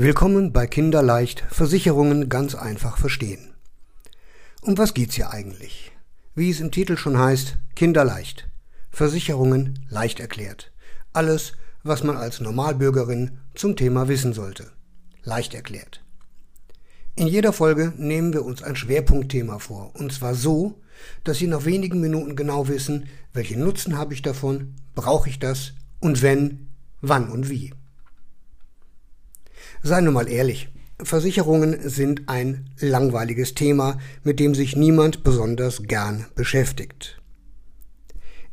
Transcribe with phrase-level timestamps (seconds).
[0.00, 3.52] Willkommen bei Kinderleicht Versicherungen ganz einfach verstehen.
[4.60, 5.90] Um was geht's hier eigentlich?
[6.36, 8.48] Wie es im Titel schon heißt, Kinderleicht.
[8.92, 10.70] Versicherungen leicht erklärt.
[11.12, 14.70] Alles, was man als Normalbürgerin zum Thema wissen sollte.
[15.24, 16.00] Leicht erklärt.
[17.16, 20.80] In jeder Folge nehmen wir uns ein Schwerpunktthema vor, und zwar so,
[21.24, 25.72] dass Sie nach wenigen Minuten genau wissen, welchen Nutzen habe ich davon, brauche ich das
[25.98, 26.68] und wenn,
[27.00, 27.72] wann und wie.
[29.88, 30.68] Seien wir mal ehrlich,
[31.02, 37.22] Versicherungen sind ein langweiliges Thema, mit dem sich niemand besonders gern beschäftigt.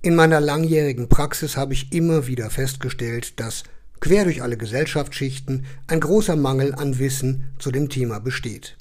[0.02, 3.64] In meiner langjährigen Praxis habe ich immer wieder festgestellt, dass
[4.00, 8.78] quer durch alle Gesellschaftsschichten ein großer Mangel an Wissen zu dem Thema besteht.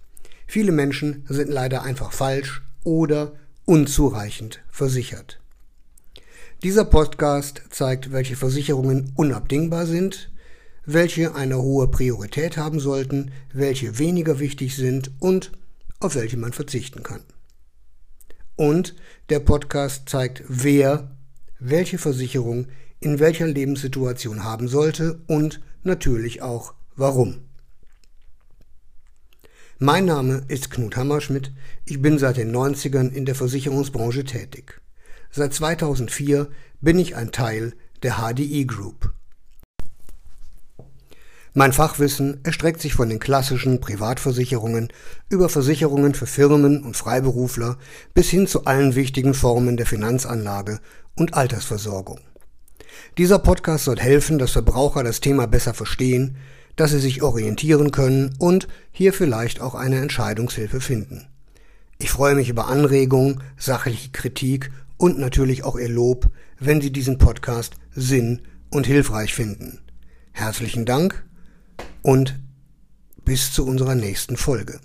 [0.46, 3.32] Viele Menschen sind leider einfach falsch oder
[3.64, 5.41] unzureichend versichert.
[6.62, 10.30] Dieser Podcast zeigt, welche Versicherungen unabdingbar sind
[10.86, 15.52] welche eine hohe Priorität haben sollten, welche weniger wichtig sind und
[16.00, 17.22] auf welche man verzichten kann.
[18.56, 18.94] Und
[19.30, 21.16] der Podcast zeigt, wer
[21.58, 22.66] welche Versicherung
[23.00, 27.41] in welcher Lebenssituation haben sollte und natürlich auch warum.
[29.78, 31.52] Mein Name ist Knut Hammerschmidt.
[31.84, 34.80] Ich bin seit den 90ern in der Versicherungsbranche tätig.
[35.30, 36.48] Seit 2004
[36.80, 39.13] bin ich ein Teil der HDI Group.
[41.56, 44.88] Mein Fachwissen erstreckt sich von den klassischen Privatversicherungen
[45.28, 47.78] über Versicherungen für Firmen und Freiberufler
[48.12, 50.80] bis hin zu allen wichtigen Formen der Finanzanlage
[51.14, 52.19] und Altersversorgung.
[53.19, 56.38] Dieser Podcast soll helfen, dass Verbraucher das Thema besser verstehen,
[56.75, 61.28] dass sie sich orientieren können und hier vielleicht auch eine Entscheidungshilfe finden.
[61.98, 67.19] Ich freue mich über Anregungen, sachliche Kritik und natürlich auch Ihr Lob, wenn Sie diesen
[67.19, 69.78] Podcast sinn- und hilfreich finden.
[70.32, 71.25] Herzlichen Dank
[72.05, 72.38] und
[73.24, 74.78] bis zu unserer nächsten Folge.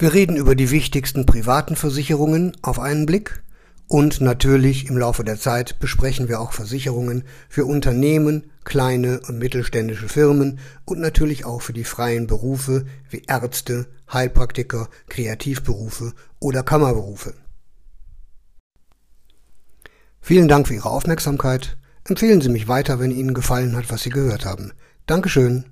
[0.00, 3.42] Wir reden über die wichtigsten privaten Versicherungen auf einen Blick
[3.86, 10.08] und natürlich im Laufe der Zeit besprechen wir auch Versicherungen für Unternehmen, kleine und mittelständische
[10.08, 17.34] Firmen und natürlich auch für die freien Berufe wie Ärzte, Heilpraktiker, Kreativberufe oder Kammerberufe.
[20.20, 24.08] Vielen Dank für Ihre Aufmerksamkeit Empfehlen Sie mich weiter, wenn Ihnen gefallen hat, was Sie
[24.08, 24.72] gehört haben.
[25.06, 25.66] Dankeschön.